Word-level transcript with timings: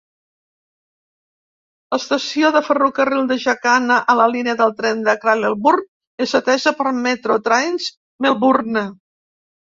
L'estació 1.95 2.49
de 2.55 2.61
ferrocarril 2.69 3.27
de 3.31 3.35
Jacana 3.43 3.97
a 4.13 4.15
la 4.19 4.25
línia 4.35 4.55
de 4.61 4.67
tren 4.79 5.03
de 5.09 5.15
Craigieburn 5.25 5.83
és 6.27 6.33
atesa 6.39 6.73
per 6.79 6.95
Metro 7.03 7.37
Trains 7.49 7.91
Melbourne. 8.27 8.85